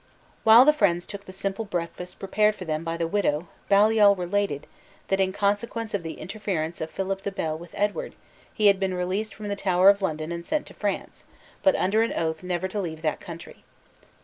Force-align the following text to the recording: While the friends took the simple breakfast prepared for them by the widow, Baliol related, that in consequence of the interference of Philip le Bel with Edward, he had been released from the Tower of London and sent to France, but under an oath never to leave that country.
While 0.43 0.65
the 0.65 0.73
friends 0.73 1.05
took 1.05 1.25
the 1.25 1.31
simple 1.31 1.63
breakfast 1.63 2.17
prepared 2.17 2.55
for 2.55 2.65
them 2.65 2.83
by 2.83 2.97
the 2.97 3.05
widow, 3.07 3.47
Baliol 3.69 4.15
related, 4.15 4.65
that 5.09 5.19
in 5.19 5.31
consequence 5.31 5.93
of 5.93 6.01
the 6.01 6.13
interference 6.15 6.81
of 6.81 6.89
Philip 6.89 7.23
le 7.23 7.31
Bel 7.31 7.55
with 7.55 7.75
Edward, 7.75 8.15
he 8.51 8.65
had 8.65 8.79
been 8.79 8.95
released 8.95 9.35
from 9.35 9.47
the 9.47 9.55
Tower 9.55 9.89
of 9.89 10.01
London 10.01 10.31
and 10.31 10.43
sent 10.43 10.65
to 10.65 10.73
France, 10.73 11.23
but 11.61 11.75
under 11.75 12.01
an 12.01 12.13
oath 12.13 12.41
never 12.41 12.67
to 12.67 12.81
leave 12.81 13.03
that 13.03 13.19
country. 13.21 13.63